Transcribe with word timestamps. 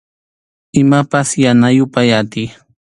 Imapas 0.81 1.29
mana 1.41 1.67
yupay 1.77 2.09
atiy. 2.19 2.49